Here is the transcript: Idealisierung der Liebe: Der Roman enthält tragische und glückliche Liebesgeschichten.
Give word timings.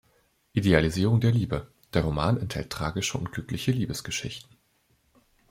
Idealisierung 0.53 1.19
der 1.21 1.31
Liebe: 1.31 1.71
Der 1.93 2.01
Roman 2.01 2.37
enthält 2.39 2.71
tragische 2.71 3.19
und 3.19 3.31
glückliche 3.33 3.71
Liebesgeschichten. 3.71 4.57